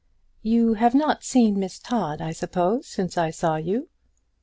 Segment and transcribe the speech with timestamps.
[0.41, 3.89] "You have not seen Miss Todd, I suppose, since I saw you?"